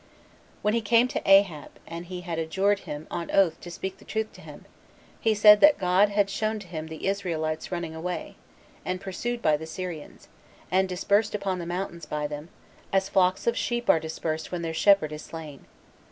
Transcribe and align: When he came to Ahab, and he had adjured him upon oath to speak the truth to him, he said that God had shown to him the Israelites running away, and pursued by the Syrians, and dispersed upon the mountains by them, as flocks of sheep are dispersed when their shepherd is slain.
When 0.63 0.73
he 0.73 0.81
came 0.81 1.07
to 1.09 1.21
Ahab, 1.29 1.69
and 1.85 2.07
he 2.07 2.21
had 2.21 2.39
adjured 2.39 2.79
him 2.89 3.03
upon 3.11 3.29
oath 3.29 3.61
to 3.61 3.69
speak 3.69 3.99
the 3.99 4.03
truth 4.03 4.33
to 4.33 4.41
him, 4.41 4.65
he 5.19 5.35
said 5.35 5.59
that 5.59 5.77
God 5.77 6.09
had 6.09 6.27
shown 6.27 6.57
to 6.57 6.67
him 6.67 6.87
the 6.87 7.05
Israelites 7.05 7.71
running 7.71 7.93
away, 7.93 8.35
and 8.83 8.99
pursued 8.99 9.43
by 9.43 9.57
the 9.57 9.67
Syrians, 9.67 10.27
and 10.71 10.89
dispersed 10.89 11.35
upon 11.35 11.59
the 11.59 11.67
mountains 11.67 12.07
by 12.07 12.25
them, 12.25 12.49
as 12.91 13.09
flocks 13.09 13.45
of 13.45 13.55
sheep 13.55 13.91
are 13.91 13.99
dispersed 13.99 14.51
when 14.51 14.63
their 14.63 14.73
shepherd 14.73 15.11
is 15.11 15.21
slain. 15.21 15.65